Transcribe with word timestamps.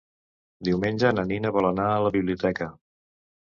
Diumenge 0.69 1.11
na 1.17 1.25
Nina 1.33 1.51
vol 1.59 1.69
anar 1.69 1.85
a 1.91 2.01
la 2.07 2.13
biblioteca. 2.17 2.71